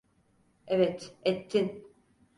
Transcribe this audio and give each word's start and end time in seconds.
Evet, 0.67 1.15
ettin. 1.25 1.85